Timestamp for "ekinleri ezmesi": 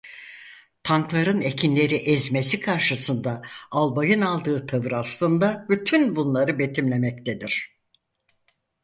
1.41-2.59